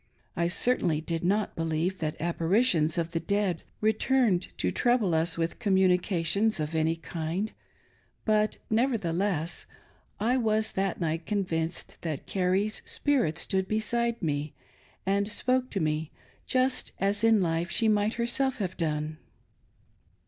[0.35, 5.59] I certainly did not believe that apparitions of the dead returned to trouble us with
[5.59, 7.51] communications of any kind;
[8.25, 9.67] but, nevertheless,
[10.19, 14.55] I was that night convinced that Carrie's spirit stood beside me,
[15.05, 16.09] and spoke to me,
[16.47, 19.19] just as in life she might herself have done.